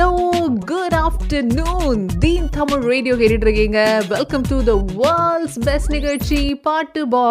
[0.00, 0.12] Hello
[0.68, 7.24] good afternoon தீன் Tamil radio கேட்டுட்டு இருக்கீங்க welcome to the world's best நிகழ்ச்சி பாட்டு பா.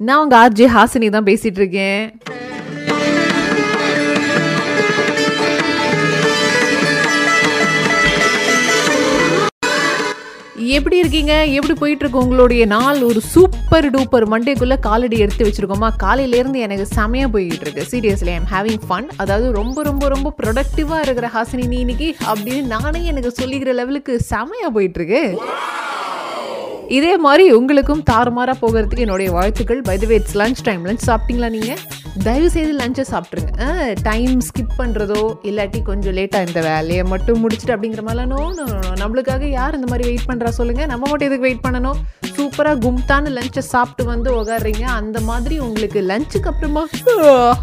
[0.00, 2.00] நான் உங்க ஆர்ஜே ஹாசினி தான் பேசிட்டு இருக்கேன்
[10.68, 11.44] எப்படி இருக்கீங்க?
[11.44, 13.02] எப்படி போயிட்டு இருக்கு உங்களுடைய நாள்?
[13.02, 15.90] ஒரு சூப்பர் டூப்பர் மண்டேக்குள்ள காலடி எடுத்து வச்சிருக்கோமா?
[16.02, 21.30] காலையிலேருந்து எனக்கு செமையா போயிட்டு இருக்கு சீரியஸ்லி ஐம் ஹேவிங் ஃபன் அதாவது ரொம்ப ரொம்ப ரொம்ப ப்ரொடக்டிவா இருக்கிற
[21.34, 25.38] ஹாசினி நீ இன்னைக்கு அப்படின்னு நானே எனக்கு சொல்லிக்கிற லெவலுக்கு செமையா போயிட்டு இருக்கு
[26.88, 29.82] இதே மாதிரி உங்களுக்கும் தாறுமாறா போகிறதுக்கு என்னுடைய வாழ்த்துக்கள்.
[29.82, 31.76] By the way it's lunch time lunch சாப்பிட்டீங்களா நீங்க?
[32.20, 33.66] தயவு செய்து லஞ்சை சாப்பிட்ருங்க
[34.02, 38.66] டைம் ஸ்கிப் பண்ணுறதோ இல்லாட்டி கொஞ்சம் லேட்டாக இந்த வேலையை மட்டும் முடிச்சுட்டு அப்படிங்கிற மாதிரிலாம் நோ நோ,
[39.00, 42.00] நம்மளுக்காக யார் இந்த மாதிரி வெயிட் பண்ணுறா சொல்லுங்கள் நம்ம மட்டும் எதுக்கு வெயிட் பண்ணணும்?
[42.36, 46.82] சூப்பராக கும்தான்னு லஞ்சை சாப்பிட்டு வந்து உகாடுறீங்க அந்த மாதிரி உங்களுக்கு லஞ்சுக்கு அப்புறமா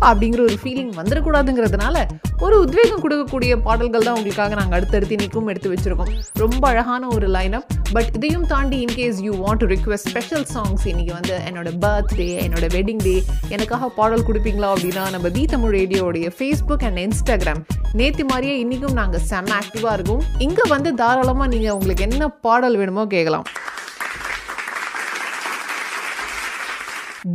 [0.10, 1.98] அப்படிங்கிற ஒரு ஃபீலிங் வந்துடக்கூடாதுங்கிறதுனால
[2.46, 6.12] ஒரு உத்வேகம் கொடுக்கக்கூடிய பாடல்கள் தான் உங்களுக்காக நாங்கள் அடுத்தடுத்து இன்றைக்கும் எடுத்து வச்சிருக்கோம்.
[6.44, 11.14] ரொம்ப அழகான ஒரு லைனப் பட் இதையும் தாண்டி in case you want to request special songs இன்றைக்கி
[11.18, 13.16] வந்து என்னோட பர்த்டே என்னோட வெட்டிங் டே
[13.56, 17.62] எனக்காக பாடல் கொடுப்பீங்களா அப்படின்னா நம்ம தி தமிழ் ரேடியோடைய ஃபேஸ்புக் அண்ட் இன்ஸ்டாகிராம்
[18.02, 20.24] நேற்று மாதிரியே இன்றைக்கும் நாங்கள் செம்ம ஆக்டிவாக இருக்கும்.
[20.48, 23.48] இங்கே வந்து தாராளமாக நீங்கள் உங்களுக்கு என்ன பாடல் வேணுமோ கேட்கலாம்.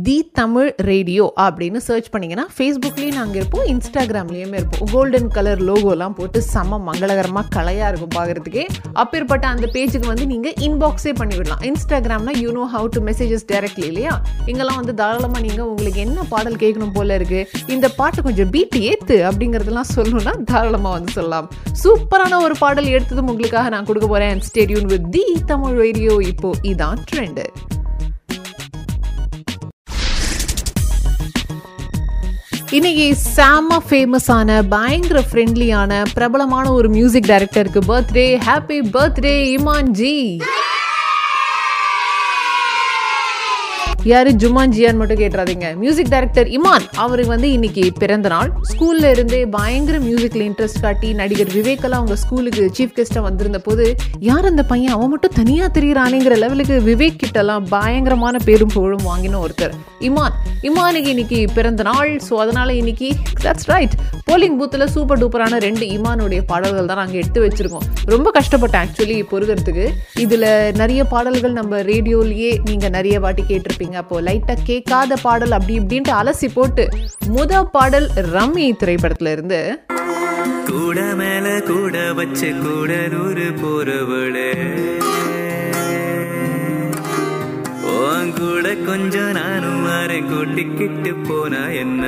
[0.03, 4.89] தி தமிழ் ரேடியோ அப்படின்னு சர்ச் பண்ணிங்கன்னா ஃபேஸ்புக்லேயும் நாங்கள் இருப்போம் இன்ஸ்டாகிராம்லேயுமே இருப்போம்.
[4.93, 8.63] கோல்டன் கலர் லோகோலாம் போட்டு செம்ம மங்களகரமாக கலையாக இருக்கும் பார்க்குறதுக்கே
[9.01, 11.61] அப்பேற்பட்ட அந்த பேஜுக்கு வந்து நீங்கள் இன்பாக்ஸே பண்ணிவிடலாம்.
[11.69, 14.15] இன்ஸ்டாகிராம்னா you know how to messages directly இல்லையா?
[14.45, 19.19] இங்கெல்லாம் வந்து தாராளமாக நீங்கள் உங்களுக்கு என்ன பாடல் கேட்கணும் போல இருக்கு இந்த பாட்டு கொஞ்சம் பீட் ஏற்று
[19.29, 21.49] அப்படிங்கிறதெல்லாம் சொல்லணும்னா தாராளமாக வந்து சொல்லலாம்.
[21.83, 26.15] சூப்பரான ஒரு பாடல் எடுத்ததும் உங்களுக்காக நான் கொடுக்க போகிறேன் stay tuned with the Tamil radio.
[26.33, 27.45] இப்போ இதான் ட்ரெண்டு
[32.75, 40.13] இன்னைக்கு செம ஃபேமஸான பயங்கர ஃப்ரெண்ட்லியான பிரபலமான ஒரு மியூசிக் டைரக்டருக்கு birthday happy birthday Imman ji
[44.09, 44.29] யாரு?
[44.41, 45.67] ஜுமான்ஜியான்னு மட்டும் கேட்டுறாதீங்க.
[45.81, 48.49] மியூசிக் டைரக்டர் இமான் அவருக்கு வந்து இன்னைக்கு பிறந்த நாள்.
[48.71, 53.85] ஸ்கூல்ல இருந்தே பயங்கர மியூசிக்ல இன்ட்ரெஸ்ட் காட்டி நடிகர் விவேக்கெல்லாம் அவங்க ஸ்கூலுக்கு சீஃப் கெஸ்டா வந்திருந்த போது
[54.29, 54.93] யார் அந்த பையன்?
[54.97, 59.73] அவன் மட்டும் தனியாக தெரியுறானேங்கிற லெவலுக்கு விவேக் கிட்ட எல்லாம் பயங்கரமான பேரும் புகழும் வாங்கின ஒருத்தர்
[60.09, 60.35] இமான்.
[60.69, 62.11] இமானுக்கு இன்னைக்கு பிறந்த நாள்.
[62.27, 63.09] ஸோ அதனால இன்னைக்கு
[63.45, 63.95] தட்ஸ் ரைட்
[64.29, 67.85] போலிங் பூத்தில் சூப்பர் டூப்பரான ரெண்டு இமானுடைய பாடல்கள் தான் நாங்கள் எடுத்து வச்சிருக்கோம்.
[68.13, 69.87] ரொம்ப கஷ்டப்பட்டேன் ஆக்சுவலி பொறுக்கிறதுக்கு.
[70.25, 70.47] இதில்
[70.83, 73.93] நிறைய பாடல்கள் நம்ம ரேடியோலேயே நீங்கள் நிறைய வாட்டி கேட்டிருப்பீங்க.
[73.95, 76.89] அப்போ லைட்டா கேட்காத பாடல் அப்படி இப்படின்ட்டு அலசி போட்டு
[77.27, 79.81] முத பாடல் ரம்மி திரைப்படத்துல இருந்து.
[80.67, 84.51] கூட மேல கூட வச்சு கூட நூறு போறவளே.
[88.39, 92.05] கூட கொஞ்சம் நானும் வரேன் கூட்டிக்கிட்டு போனா என்ன?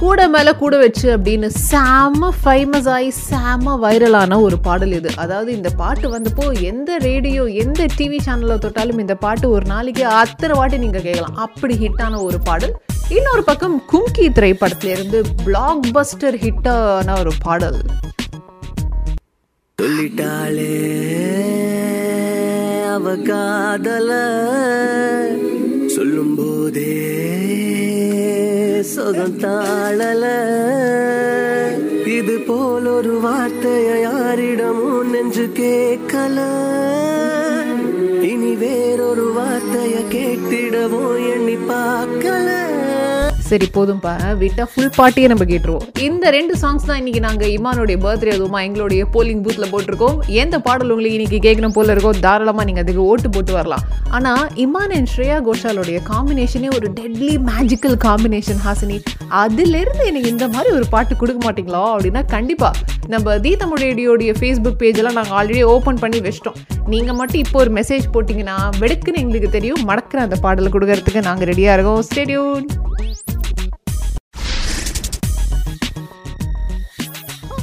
[0.00, 5.10] கூட மேலே கூட வச்சு அப்படின்னு செம ஃபேமஸ் ஆகி செம வைரலான ஒரு பாடல் இது.
[5.16, 10.56] அதாவது இந்த பாட்டு வந்தப்போ எந்த ரேடியோ எந்த டிவி சேனலில் தொட்டாலும் இந்த பாட்டு ஒரு நாளைக்கு அத்தனை
[10.58, 12.74] வாட்டி நீங்க கேட்கலாம் அப்படி ஹிட்டான ஒரு பாடல்.
[13.08, 17.80] இன்னொரு பக்கம் கும்கி திரைப்படத்துல இருந்து பிளாக் பஸ்டர் ஹிட்டான ஒரு பாடல்.
[19.78, 20.72] சொல்லிட்டாளே
[22.94, 24.10] அவ காதல
[28.94, 30.24] சொகம் தாழல.
[32.06, 36.38] இது போல் ஒரு வார்த்தைய யாரிடமும் நெஞ்சு கேட்கல?
[38.22, 41.56] இனி வேறொரு வார்த்தைய கேட்டிடவோ எண்ணி
[43.48, 45.84] சரி போதும்பா விட்டா ஃபுல் பாட்டியே நம்ம கேட்டுருவோம்.
[46.06, 50.16] இந்த ரெண்டு சாங்ஸ் தான் இன்னைக்கு நாங்கள் இமானுடைய பர்த்டே அதுவுமா எங்களுடைய போலிங் பூத்தில் போட்டிருக்கோம்.
[50.42, 53.84] எந்த பாடல் உங்களுக்கு இன்றைக்கி கேட்கணும் போல இருக்கோ தாராளமாக நீங்கள் அதுக்கு ஓட்டு போட்டு வரலாம்.
[54.16, 58.98] ஆனால் இமான் அண்ட் ஸ்ரேயா கோஷாலோடைய காம்பினேஷனே ஒரு டெட்லி மேஜிக்கல் காம்பினேஷன் ஹாசினி.
[59.42, 64.80] அதுலேருந்து எனக்கு இந்த மாதிரி ஒரு பாட்டு கொடுக்க மாட்டீங்களா அப்படின்னா கண்டிப்பாக நம்ம தி தமிழ் ரேடியோடைய ஃபேஸ்புக்
[64.82, 66.58] பேஜ் எல்லாம் நாங்கள் ஆல்ரெடி ஓப்பன் பண்ணி வச்சிட்டோம்.
[66.94, 69.84] நீங்கள் மட்டும் இப்போ ஒரு மெசேஜ் போட்டிங்கன்னா வெடுக்குன்னு எங்களுக்கு தெரியும்.
[69.90, 72.02] மடக்கிற அந்த பாடலை கொடுக்கறதுக்கு நாங்கள் ரெடியாக இருக்கோம்.
[72.10, 72.66] Stay tuned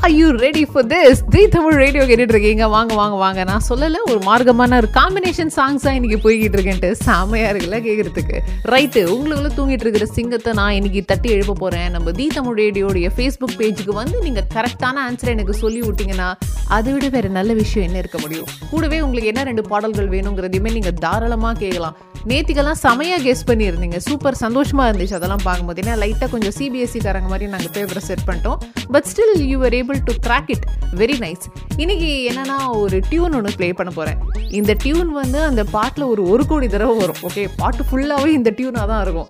[0.06, 1.18] are you ready for this?
[1.34, 3.44] The Tamil radio கேட்டுட்டு இருக்கீங்க வாங்க வாங்க வாங்க.
[3.50, 8.38] நான் சொல்லல ஒரு மார்க்கமான ஒரு காம்பினேஷன் சாங்ஸ் தான் இன்னைக்கு போய்கிட்டு இருக்கேன்ட்டு செமையாக இருக்குல்ல கேட்கறதுக்கு
[8.74, 11.90] ரைட்டு உங்களுக்குள்ள தூங்கிட்டு இருக்கிற சிங்கத்தை நான் இன்னைக்கு தட்டி எழுப்ப போறேன்.
[11.92, 16.30] நம்ம தி தமிழ் ரேடியோடைய ஃபேஸ்புக் பேஜுக்கு வந்து நீங்க கரெக்டான ஆன்சர் எனக்கு சொல்லி விட்டீங்கன்னா
[16.78, 18.50] அதை விட வேற நல்ல விஷயம் என்ன இருக்க முடியும்?
[18.72, 21.98] கூடவே உங்களுக்கு என்ன ரெண்டு பாடல்கள் வேணுங்கிறதையுமே நீங்க தாராளமா கேட்கலாம்
[22.32, 23.98] நேத்திக்கெல்லாம் செமையா கெஸ் பண்ணியிருந்தீங்க.
[23.98, 25.16] சூப்பர் சந்தோஷமா இருந்துச்சு.
[25.20, 25.82] அதெல்லாம் பார்க்கும்போது.
[25.82, 28.60] ஏன்னா லைட்டாக கொஞ்சம் சிபிஎஸ்சி காரங்க மாதிரி நாங்கள் பேப்பரை செட் பண்ணிட்டோம்.
[28.92, 31.44] But still you are able able to crack it very nice
[31.78, 34.20] இன்னைக்கு என்னன்னா ஒரு டியூன் ஒன்று ப்ளே பண்ண போகிறேன்
[34.52, 37.22] இந்த டியூன் வந்து அந்த பாட்டில் ஒரு ஒரு கோடி தடவை வரும்.
[37.24, 39.30] ஓகே பாட்டு ஃபுல்லாகவே இந்த டியூனாக தான் இருக்கும்.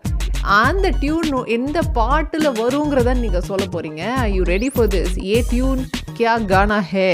[0.63, 5.83] அந்த டியூன் எந்த பாட்டில் வருங்கிறத நீங்கள் சொல்ல போகிறீங்க you ready for this A tune
[6.18, 7.10] கியா கானா ஹே?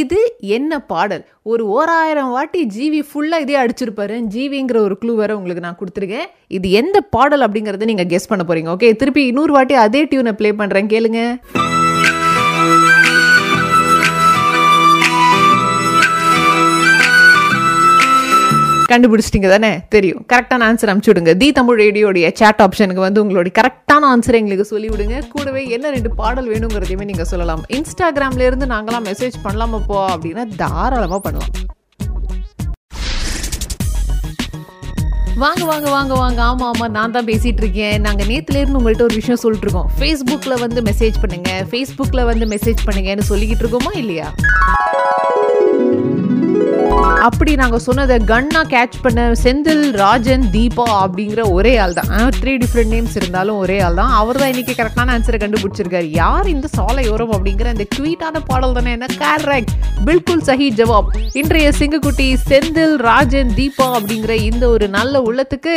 [0.00, 0.18] இது
[0.56, 1.22] என்ன பாடல்?
[1.52, 4.16] ஒரு ஓராயிரம் வாட்டி ஜிவி ஃபுல்லாக இதே அடிச்சிருப்பாரு.
[4.34, 6.28] ஜிவிங்கிற ஒரு க்ளூ வேற உங்களுக்கு நான் கொடுத்துருக்கேன்.
[6.58, 10.52] இது எந்த பாடல் அப்படிங்கிறத நீங்கள் கெஸ் பண்ண போறீங்க ஓகே திருப்பி இன்னொரு வாட்டி அதே டியூனை ப்ளே
[10.62, 11.22] பண்ணுறேன் கேளுங்க.
[18.92, 19.70] கண்டுபிடிச்சிட்டிங்க தானே?
[19.88, 20.26] தெரியும்.
[20.32, 25.28] கரெக்டான ஆன்சர் அனுப்பிச்சு விடுங்க தி தமிழ் ரேடியோடைய சேட் ஆப்ஷனுக்கு வந்து உங்களுடைய கரெக்டான ஆன்சர் எங்களுக்கு சொல்லிவிடுங்க.
[25.28, 27.64] கூடவே என்ன ரெண்டு பாடல் வேணுங்கிறதையுமே நீங்கள் சொல்லலாம்.
[27.68, 31.50] இன்ஸ்டாகிராம்ல இருந்து நாங்களாம் மெசேஜ் பண்ணலாமா போ அப்படின்னா தாராளமாக பண்ணலாம்.
[35.42, 36.42] வாங்க வாங்க வாங்க வாங்க.
[36.42, 38.00] ஆமாம் ஆமாம் நான் தான் பேசிகிட்டு இருக்கேன்.
[38.00, 40.58] நாங்கள் நேற்றுலேருந்து உங்கள்கிட்ட ஒரு விஷயம் சொல்லிட்டு இருக்கோம்.
[40.60, 41.66] வந்து மெசேஜ் பண்ணுங்க.
[41.70, 44.34] ஃபேஸ்புக்கில் வந்து மெசேஜ் பண்ணுங்கன்னு சொல்லிக்கிட்டு இருக்கோமா இல்லையா?
[47.28, 52.10] அப்படி நாங்கள் சொன்னதை கன்னா கேட்ச் பண்ண செந்தில் ராஜன் தீபா அப்படிங்கிற ஒரே ஆள் தான்.
[52.40, 54.12] த்ரீ டிஃப்ரெண்ட் நேம்ஸ் இருந்தாலும் ஒரே ஆள் தான்.
[54.20, 56.08] அவர் தான் இன்னைக்கு கரெக்டான ஆன்சரை கண்டுபிடிச்சிருக்காரு.
[56.20, 58.92] யார் இந்த சாலையோரம் அப்படிங்கிற அந்த ட்வீட்டான பாடல் தானே?
[58.98, 59.74] என்ன கரெக்ட்
[60.08, 61.10] பில்குல் சஹி ஜவாப்.
[61.42, 65.76] இன்றைய சிங்கக்குட்டி செந்தில் ராஜன் தீபா அப்படிங்கிற இந்த ஒரு நல்ல உள்ளத்துக்கு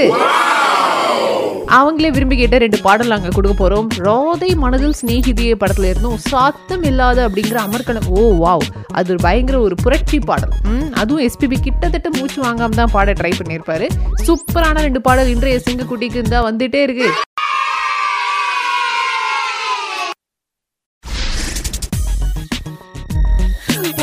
[1.77, 3.87] அவங்களே விரும்பி கேட்ட ரெண்டு பாடல் நாங்கள் கொடுக்க போறோம்.
[4.07, 8.67] ரோதை மனதில் சிநேகிதியே படத்துல இருந்தும் சாத்தம் இல்லாத அப்படிங்கிற அமர்கலம் ஓ வாவ்
[8.99, 10.53] அது ஒரு பயங்கர ஒரு புரட்சி பாடல்.
[11.01, 13.87] அதுவும் எஸ்பிபி கிட்டத்தட்ட மூச்சு வாங்காம தான் பாட ட்ரை பண்ணியிருப்பாரு
[14.27, 17.09] சூப்பரான ரெண்டு பாடல் இன்றைய சிங்கக்குட்டிக்கு இருந்தால் வந்துட்டே இருக்கு.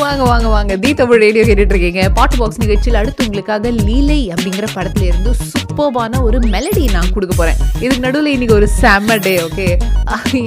[0.09, 0.73] வாங்க வாங்க வாங்க.
[0.83, 6.21] தி தமிழ் ரேடியோ கேட்டுட்டு இருக்கீங்க பாட்டு பாக்ஸ் நிகழ்ச்சியில் அடுத்து உங்களுக்காக லீலை அப்படிங்கிற படத்துல இருந்து சூப்பர்பான
[6.27, 7.59] ஒரு மெலடி நான் கொடுக்க போறேன்.
[7.83, 9.67] இதுக்கு நடுவில் இன்னைக்கு ஒரு செம்ம டே ஓகே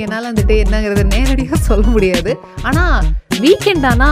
[0.04, 2.32] என்னால் அந்த டே என்னங்கிறது நேரடியாக சொல்ல முடியாது.
[2.68, 2.84] ஆனா
[3.44, 4.08] வீக்கெண்ட் ஆனா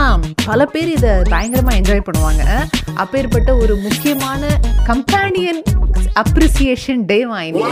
[0.49, 2.45] பல பேர் இதை பயங்கரமா என்ஜாய் பண்ணுவாங்க.
[3.03, 4.41] அப்பேற்பட்ட ஒரு முக்கியமான
[4.89, 5.61] கம்பானியன்
[6.23, 7.65] அப்ரிசியேஷன் டே வாங்கி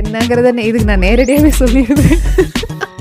[0.00, 2.22] என்னங்கிறத இதுக்கு நான் நேரடியாகவே சொல்லிடுவேன்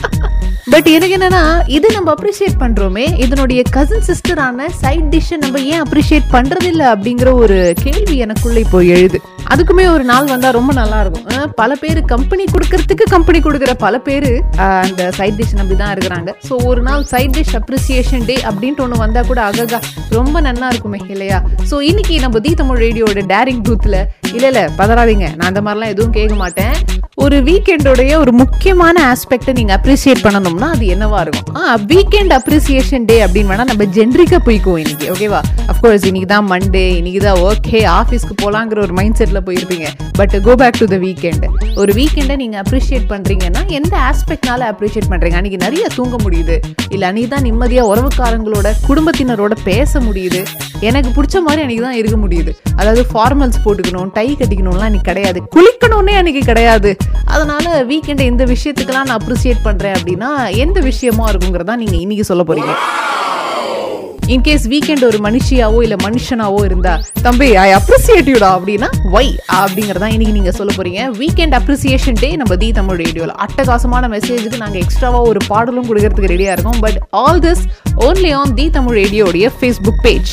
[0.72, 3.20] பட் எனக்கு என்னன்னா இது நம்ம அப்ரிஷியேட் பண்றோமே.
[3.20, 9.22] இதனுடைய கசின் சிஸ்டரான சைட் டிஷ்ஷை நம்ம ஏன் அப்ரிஷியேட் பண்றது அப்படிங்கிற ஒரு கேள்வி எனக்குள்ள இப்போ எழுது.
[9.54, 11.26] அதுக்குமே ஒரு நாள் வந்தா ரொம்ப நல்லா இருக்கும்.
[11.62, 14.30] பல பேர் கம்பெனி கொடுக்கறதுக்கு கம்பெனி கொடுக்குற பல பேர்
[14.68, 16.30] அந்த சைட் டிஷ் நம்பி தான் இருக்கிறாங்க.
[16.48, 19.80] ஸோ ஒரு நாள் சைட் டிஷ் அப்ரிசியேஷன் டே அப்படின்ட்டு ஒன்று வந்தா கூட அககா
[20.18, 21.40] ரொம்ப நன்னா இருக்குமே இல்லையா?
[21.70, 24.00] ஸோ இன்னைக்கு நம்ம தீ தமிழ் ரேடியோட டேரிங் பூத்தில்
[24.36, 25.28] இல்ல இல்லை பதறாதீங்க.
[25.38, 26.76] நான் அந்த மாதிரிலாம் எதுவும் கேட்க மாட்டேன்.
[27.24, 31.50] ஒரு வீக்கெண்டோடைய ஒரு முக்கியமான ஆஸ்பெக்டை நீங்க அப்ரிசியேட் பண்ணணும்னா அது என்னவா இருக்கும்?
[31.60, 35.42] ஆ வீக்கெண்ட் அப்ரிசியேஷன் டே அப்படின்னு வேணால் நம்ம ஜென்ரிக்கா போய்க்குவோம் இன்னைக்கு ஓகேவா
[35.74, 39.88] அஃப்கோர்ஸ் இன்னைக்கு தான் மண்டே இன்னைக்கு தான் ஓகே ஆஃபீஸ்க்கு போலாங்கிற ஒரு மைண்ட் செட்ல போயிருப்பீங்க.
[40.20, 41.46] But go back to the weekend
[41.82, 45.38] ஒரு வீக்கெண்டை நீங்க அப்ரிஷியேட் பண்றீங்கன்னா எந்த ஆஸ்பெக்ட்னால அப்ரிஷியேட் பண்றீங்க?
[45.42, 46.56] அன்னைக்கு நிறைய தூங்க முடியுது.
[46.96, 50.42] இல்ல அன்றைக்கி தான் நிம்மதியா உறவுக்காரங்களோட குடும்பத்தினரோட பேச முடியுது.
[50.90, 52.54] எனக்கு பிடிச்ச மாதிரி அன்றைக்கி தான் இருக்க முடியுது.
[52.76, 55.42] அதாவது ஃபார்மல்ஸ் போட்டுக்கணும் டை கட்டிக்கணும்லாம் அன்றைக்கி கிடையாது.
[55.56, 56.92] குளிக்கணும்னே அன்னைக்கு கிடையாது.
[57.36, 60.32] அதனால வீக்கெண்ட் எந்த விஷயத்துக்கெல்லாம் நான் அப்ரிஷியேட் பண்றேன் அப்படின்னா
[60.66, 62.74] எந்த விஷயமா இருக்குங்கிறதா நீங்க இன்னைக்கு சொல்ல போறீங்க.
[64.34, 70.36] இன்கேஸ் வீக்கெண்ட் ஒரு மனுஷியாவோ இல்லை மனுஷனாவோ இருந்தா தம்பி ஐ அப்ரிசியேட் யூடா அப்படின்னா ஒய் அப்படிங்கறதா இன்னைக்கு
[70.38, 71.02] நீங்க சொல்ல போறீங்க.
[71.22, 76.54] வீக்கெண்ட் அப்ரிசியேஷன் டே நம்ம தி தமிழ் ரேடியோவில் அட்டகாசமான மெசேஜுக்கு நாங்கள் எக்ஸ்ட்ராவா ஒரு பாடலும் கொடுக்கறதுக்கு ரெடியா
[76.56, 76.80] இருக்கோம்.
[76.86, 77.64] But all this
[78.08, 80.32] only on the Tamil ரேடியோடைய Facebook page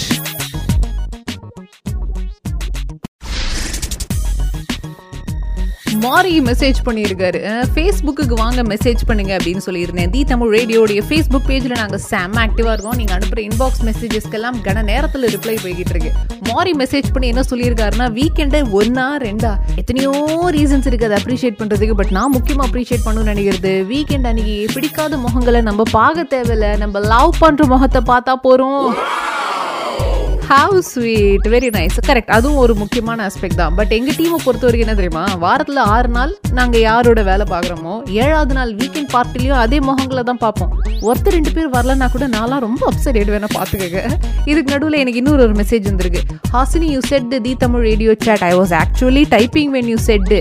[6.04, 7.38] Mari message பண்ணியிருக்காரு.
[7.74, 10.10] ஃபேஸ்புக்கு வாங்க மெசேஜ் பண்ணுங்க அப்படின்னு சொல்லியிருந்தேன்.
[10.14, 12.98] தி தமிழ் ரேடியோடைய ஃபேஸ்புக் பேஜில் நாங்கள் செம்ம ஆக்டிவாக இருக்கோம்.
[13.00, 16.12] நீங்கள் அனுப்புகிற இன்பாக்ஸ் மெசேஜஸ்க்கெல்லாம் கன நேரத்தில் ரிப்ளை போய்கிட்டு இருக்கு.
[16.50, 19.52] மாரி மெசேஜ் பண்ணி என்ன சொல்லியிருக்காருன்னா வீக்கெண்டே ஒன்னா ரெண்டா?
[19.82, 20.12] எத்தனையோ
[20.58, 25.62] ரீசன்ஸ் இருக்குது அதை அப்ரிஷியேட் பண்ணுறதுக்கு பட் நான் முக்கியமாக அப்ரிஷியேட் பண்ணணும்னு நினைக்கிறது வீக்கெண்ட் அன்னைக்கு பிடிக்காத முகங்களை
[25.70, 26.72] நம்ம பார்க்க தேவையில்லை.
[26.84, 28.86] நம்ம லவ் பண்ணுற முகத்தை பார்த்தா போகிறோம்
[30.50, 33.74] how sweet very nice correct அதுவும் ஒரு முக்கியமான ஆஸ்பெக்ட் தான்.
[33.78, 35.24] பட் எங்கள் டீமை பொறுத்த வரைக்கும் என்ன தெரியுமா?
[35.42, 40.72] வாரத்தில் ஆறு நாள் நாங்கள் யாரோட வேலை பார்க்குறோமோ ஏழாவது நாள் வீக்கெண்ட் பார்ட்டிலையும் அதே முகங்களை தான் பார்ப்போம்.
[41.08, 44.00] ஒருத்தர் ரெண்டு பேர் வரலன்னா கூட நான்லாம் ரொம்ப அப்செட் வேணால் பார்த்துக்கங்க.
[44.50, 46.22] இதுக்கு நடுவில் எனக்கு இன்னொரு ஒரு மெசேஜ் வந்திருக்கு.
[46.56, 50.34] Hasini you said the Tamil radio chat I was actually typing when you said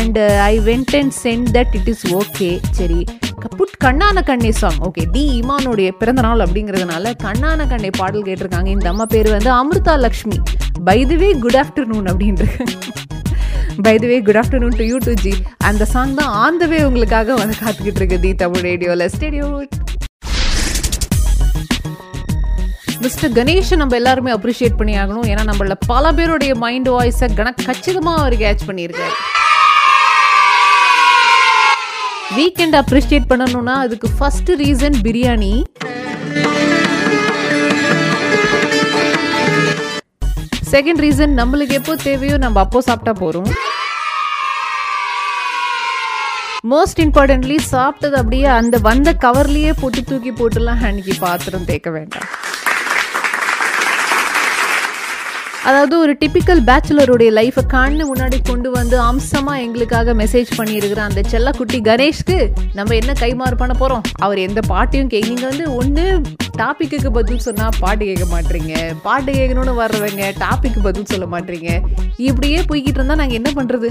[0.00, 0.18] and
[0.52, 2.50] I went and sent that it is okay
[2.80, 3.02] சரி.
[3.48, 8.66] புட் கண்ணான கண்ணே சாங் ஓகே டி இமானுடைய பிறந்த நாள் அப்படிங்கிறதுனால கண்ணான கண்ணே பாடல் கேட்டிருக்காங்க.
[8.66, 10.38] இந்த அம்மா பேர் வந்து Amritha Lakshmi.
[10.84, 12.44] By way good afternoon அப்படின்ற.
[13.82, 16.84] By the way good afternoon to you too ji அந்த சாங் தான் ஆன் த வே
[16.84, 19.66] உங்களுக்காக வந்து காத்துக்கிட்டு இருக்கு தி தமிழ் ரேடியோவில் ஸ்டேடியோ
[23.04, 25.28] மிஸ்டர் கணேஷை நம்ம எல்லாருமே அப்ரிஷியேட் பண்ணி ஆகணும்.
[25.32, 29.16] ஏன்னா நம்மள பல பேருடைய மைண்ட் வாய்ஸை கன கச்சிதமாக அவர் கேட்ச் பண்ணியிருக்காரு.
[32.36, 35.52] வீக்கெண்ட் அப்ரிஷியேட் பண்ணணும்னா அதுக்கு first reason biryani.
[40.72, 43.50] Second reason நம்மளுக்கு எப்போ தேவையோ நம்ம அப்போ சாப்பிட்டா போறோம்
[46.72, 52.28] மோஸ்ட் இம்பார்ட்டன்ட்லி சாப்பிட்டது அப்படியே அந்த வந்த கவர்லயே போட்டு தூக்கி போட்டுலாம் அன்னைக்கு பாத்திரம் தேக்க வேண்டாம்.
[55.64, 61.80] அதாவது ஒரு டிபிக்கல் பேச்சுலருடைய லைஃபை கண்ணு முன்னாடி கொண்டு வந்து அம்சமாக எங்களுக்காக மெசேஜ் பண்ணியிருக்கிற அந்த செல்லக்குட்டி
[61.80, 66.20] கணேஷ்க்கு நம்ம என்ன கைமாறு பண்ண போகிறோம் அவர் எந்த பாட்டையும் கே நீங்கள் வந்து ஒன்று
[66.58, 71.82] டாப்பிக்கு பதில் சொன்னால் பாட்டு கேட்க மாட்டீங்க பாட்டு கேட்கணும்னு வர்றவங்க டாப்பிக்கு பதில் சொல்ல மாட்டீங்க
[72.16, 73.90] இப்படியே போய்கிட்டு இருந்தால் நாங்கள் என்ன பண்ணுறது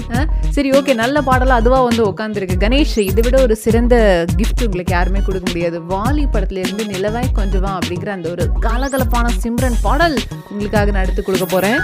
[0.50, 5.20] சரி ஓகே நல்ல பாடலாம் அதுவாக வந்து உட்காந்துருக்கு கணேஷ் இதை விட ஒரு சிறந்த கிஃப்ட் உங்களுக்கு யாருமே
[5.26, 5.80] கொடுக்க முடியாது.
[5.80, 10.18] வாலி படத்துலேருந்து நிலவாய் கொஞ்சவா அப்படிங்கிற அந்த ஒரு கலகலப்பான சிம்ரன் பாடல்
[10.50, 11.80] உங்களுக்காக நான் எடுத்து கொடுக்க போறேன்.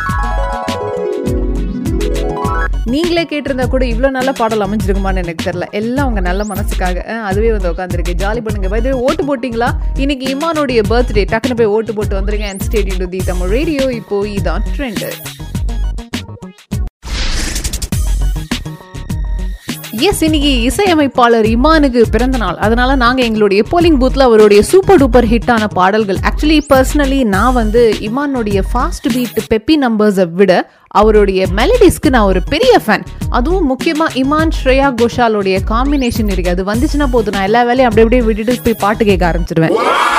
[2.92, 5.66] நீங்களே கேட்டிருந்தா கூட இவ்வளோ நல்ல பாடல் அமைஞ்சிருக்குமான்னு எனக்கு தெரியல.
[5.80, 7.04] எல்லாம் உங்கள் நல்ல மனசுக்காக.
[7.30, 8.68] அதுவே வந்து உட்காந்துருக்கு ஜாலி பண்ணுங்க.
[8.75, 9.70] பை ஓட்டு போட்டிங்களா?
[10.04, 12.49] இன்னைக்கு இமானுடைய பர்த்டே டக்குன்னு போய் ஓட்டு போட்டு வந்துருங்க.
[12.52, 15.04] And stay tuned to the Tamil radio இப்போ இதான் ட்ரெண்ட்
[20.07, 22.57] எஸ் இன்னைக்கு இசையமைப்பாளர் இமானுக்கு பிறந்த நாள்.
[22.57, 26.17] அதனால நாங்கள் எங்களுடைய போலிங் பூத்தில் அவருடைய சூப்பர் டூப்பர் ஹிட்டான பாடல்கள்.
[26.17, 32.81] ஆக்சுவலி பர்சனலி நான் வந்து இமானுடைய ஃபாஸ்ட் பீட் பெப்பி நம்பர்ஸை விட அவருடைய மெலடிஸ்க்கு நான் ஒரு பெரிய
[32.87, 37.35] ஃபேன் அதுவும் முக்கியமா இமான் ஸ்ரேயா கோஷாலுடைய காம்பினேஷன் இருக்குது அது வந்துச்சுன்னா போதும்.
[37.35, 40.17] நான் எல்லா வேலையும் அப்படியே அப்படியே விட்டுட்டு போய் பாட்டு கேட்க ஆரம்பிச்சிடுவேன்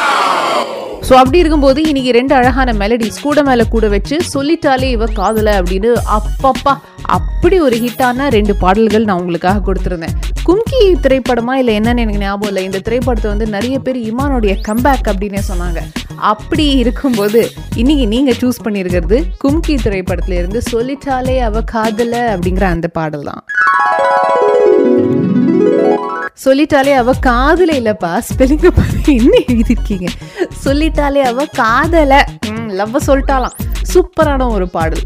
[1.07, 5.91] ஸோ அப்படி இருக்கும்போது இன்னைக்கு ரெண்டு அழகான மெலடிஸ் கூட மேல கூட வச்சு சொல்லிட்டாலே இவ காதல அப்படின்னு
[6.17, 6.73] அப்பப்பா
[7.17, 10.15] அப்படி ஒரு ஹிட்டான ரெண்டு பாடல்கள் நான் உங்களுக்காக கொடுத்துருந்தேன்.
[10.47, 12.63] கும்கி திரைப்படமா இல்லை என்னன்னு எனக்கு ஞாபகம் இல்லை.
[12.67, 15.81] இந்த திரைப்படத்தை வந்து நிறைய பேர் இமானுடைய கம்பேக் அப்படின்னே சொன்னாங்க.
[16.31, 17.41] அப்படி இருக்கும்போது
[17.81, 23.43] இன்னைக்கு நீங்க சூஸ் பண்ணியிருக்கிறது கும்கி திரைப்படத்துல இருந்து சொல்லிட்டாலே அவ காதல அப்படிங்கிற அந்த பாடல் தான்.
[26.43, 28.11] சொல்லிட்டாலே அவ காதல இல்லப்பா.
[28.27, 30.07] ஸ்பெல்லிங் பார்த்து என்ன எழுதிருக்கீங்க
[30.65, 32.13] சொல்லிட்டாலே அவ காதல.
[32.79, 33.55] லவ் சொல்லிட்டாலாம்
[33.91, 35.03] சூப்பரான ஒரு பாடல்.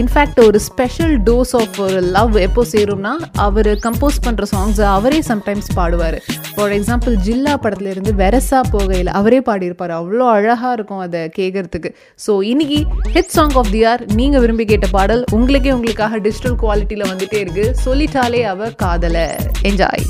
[0.00, 3.12] இன்ஃபேக்ட் ஒரு ஸ்பெஷல் டோஸ் ஆஃப் ஒரு லவ் எப்போ சேரும்னா
[3.46, 6.16] அவர் கம்போஸ் பண்ணுற சாங்ஸ் அவரே சம்டைம்ஸ் பாடுவார்.
[6.54, 9.94] ஃபார் எக்ஸாம்பிள் ஜில்லா படத்துலேருந்து வெரசா போகையில் அவரே பாடியிருப்பார்.
[10.00, 11.92] அவ்வளோ அழகா இருக்கும் அதை கேட்கறதுக்கு
[12.26, 12.80] ஸோ இன்னைக்கு
[13.16, 17.66] hit song of the hour நீங்கள் விரும்பி கேட்ட பாடல் உங்களுக்கே உங்களுக்காக டிஜிட்டல் குவாலிட்டியில வந்துட்டே இருக்கு.
[17.86, 19.26] சொல்லிட்டாலே அவ காதலை.
[19.70, 20.06] என்ஜாய்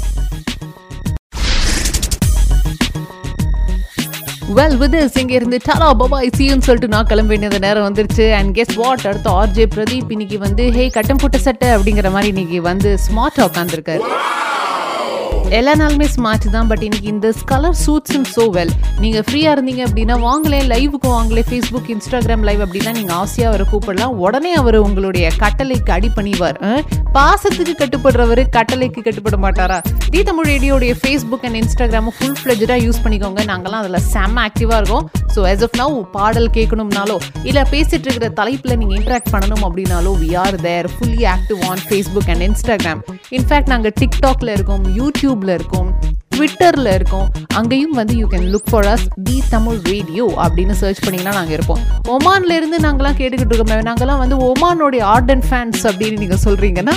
[4.57, 8.25] வெல் வித் இங்க இருந்து டாலா பபாய் சியூன்னு சொல்லிட்டு நான் கிளம்ப வேண்டியது நேரம் வந்துருச்சு.
[8.39, 12.61] அண்ட் கெஸ் வாட் அடுத்து ஆர்ஜே பிரதீப் இன்னைக்கு வந்து ஹே கட்டம் போட்ட சட்டை அப்படிங்கிற மாதிரி இன்னைக்கு
[12.71, 14.05] வந்து ஸ்மார்ட்டா உட்காந்துருக்காரு
[15.59, 19.83] எல்லா நாளுமே ஸ்மார்ட் தான் பட் இன்னைக்கு இந்த colour suits him so well நீங்க ஃப்ரீயா இருந்தீங்க
[19.89, 24.15] அப்படின்னா வாங்களே லைவுக்கு வாங்களே ஃபேஸ்புக் இன்ஸ்டாகிராம் லைவ் அப்படின்னா நீங்க ஆசையா அவரை கூப்பிடலாம்.
[24.27, 26.59] உடனே அவர் உங்களுடைய கட்டளைக்கு அடி பண்ணிவார்
[27.19, 29.81] பாசத்துக்கு கட்டுப்படுறவர் கட்டளைக்கு கட்டுப்பட மாட்டாரா?
[30.15, 33.43] தி தமிழ் ரேடியோடைய ஃபேஸ்புக் அண்ட் இன்ஸ்டாகிராம் ஃபுல் ஃபிளஜா யூஸ் பண்ணிக்கோங்க.
[33.51, 35.05] நாங்கள்லாம் அதில் செம்ம ஆக்டிவாக இருக்கோம்.
[35.35, 37.17] ஸோ எஸ் ஆஃப் நவ் பாடல் கேட்கணும்னாலோ
[37.49, 42.31] இல்லை பேசிட்டு இருக்கிற தலைப்பில் நீங்க இன்ட்ராக்ட் பண்ணணும் அப்படின்னாலோ we are there fully active on Facebook
[42.35, 43.01] and Instagram
[43.39, 45.91] in fact நாங்கள் டிக்டாக்ல இருக்கோம் யூடியூப்ல இருக்கோம்
[46.35, 47.29] ட்விட்டரில் இருக்கோம்.
[47.55, 51.81] அங்கேயும் வந்து you can look for us the Tamil radio அப்படின்னு சர்ச் பண்ணிங்கன்னா நாங்கள் இருப்போம்.
[52.15, 56.97] ஒமான்லேருந்து நாங்களாம் கேட்டுக்கிட்டு இருக்கோம் நாங்கெல்லாம் வந்து ஒமானோடைய ஆர்ட் அண்ட் ஃபேன்ஸ் அப்படின்னு நீங்கள் சொல்கிறீங்கன்னா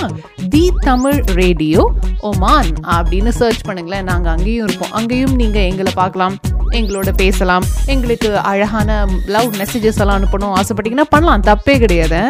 [0.54, 1.84] தி தமிழ் ரேடியோ
[2.30, 4.08] ஒமான் அப்படின்னு சர்ச் பண்ணுங்களேன்.
[4.12, 4.92] நாங்கள் அங்கேயும் இருப்போம்.
[5.00, 6.36] அங்கேயும் நீங்கள் எங்களை பார்க்கலாம்
[6.78, 8.90] எங்களோட பேசலாம் எங்களுக்கு அழகான
[9.34, 11.44] லவ் மெசேஜஸ் எல்லாம் அனுப்பணும் ஆசைப்பட்டீங்கன்னா பண்ணலாம்.
[11.50, 12.20] தப்பே கிடையாது.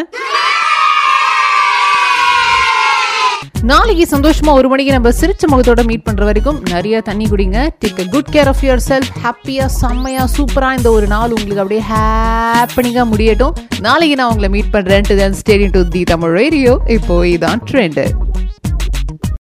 [3.71, 7.61] நாளைக்கு சந்தோஷமா ஒரு மணிக்கு நம்ம சிரிச்ச முகத்தோட மீட் பண்ற வரைக்கும் நிறைய தண்ணி குடிங்க.
[7.85, 8.83] Take good care of your
[9.25, 13.57] yourself செம்மையா சூப்பரா இந்த ஒரு நாள் உங்களுக்கு அப்படியே ஹாப்பனிங்கா முடியட்டும்.
[13.81, 15.07] நாளைக்கு நான் உங்களை மீட் பண்றேன்.
[15.09, 18.03] To then stay tuned to the Tamil radio இப்போ இதான் ட்ரெண்ட்